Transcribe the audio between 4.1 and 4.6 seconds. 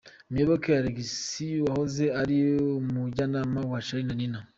Nina.